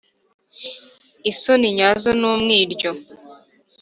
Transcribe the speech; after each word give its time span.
Isoni 1.31 1.67
nyazo 1.77 2.09
n’umwiryo 2.19 2.91